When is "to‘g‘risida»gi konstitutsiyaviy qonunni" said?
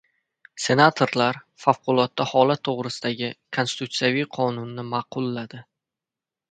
2.71-4.89